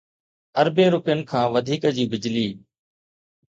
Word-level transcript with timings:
اربين 0.59 0.89
رپين 0.95 1.19
کان 1.29 1.45
وڌيڪ 1.53 1.83
جي 1.95 2.03
بجلي 2.11 2.49